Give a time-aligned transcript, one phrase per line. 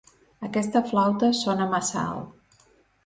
[0.47, 2.65] Aquesta flauta sona massa alt.